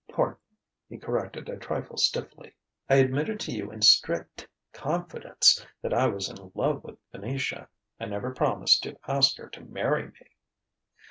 "Pardon," 0.11 0.39
he 0.89 0.97
corrected 0.97 1.47
a 1.47 1.57
trifle 1.57 1.95
stiffly: 1.95 2.55
"I 2.89 2.95
admitted 2.95 3.39
to 3.41 3.51
you 3.51 3.71
in 3.71 3.83
strict 3.83 4.47
confidence 4.73 5.63
that 5.83 5.93
I 5.93 6.07
was 6.07 6.27
in 6.27 6.51
love 6.55 6.83
with 6.83 6.97
Venetia. 7.11 7.69
I 7.99 8.05
never 8.07 8.33
promised 8.33 8.81
to 8.81 8.97
ask 9.07 9.37
her 9.37 9.47
to 9.49 9.61
marry 9.63 10.07
me." 10.07 10.37